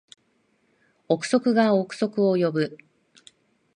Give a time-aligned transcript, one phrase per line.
[1.09, 2.75] 憶測が憶測を呼ぶ